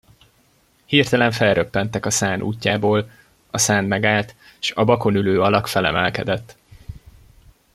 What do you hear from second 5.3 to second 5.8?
alak